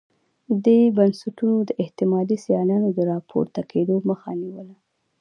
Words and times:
دې 0.65 0.79
بنسټونو 0.97 1.57
د 1.69 1.69
احتمالي 1.83 2.37
سیالانو 2.45 2.87
د 2.93 2.99
راپورته 3.11 3.61
کېدو 3.71 3.95
مخه 4.09 4.31
نیوله. 4.41 4.75